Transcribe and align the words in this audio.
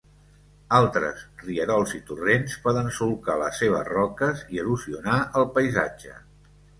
Altres 0.75 1.19
rierols 1.49 1.91
i 1.97 1.99
torrents 2.07 2.55
poden 2.63 2.89
solcar 2.99 3.35
les 3.41 3.59
seves 3.65 3.85
roques 3.93 4.41
i 4.57 4.63
erosionar 4.65 5.19
el 5.43 5.47
paisatge. 5.59 6.15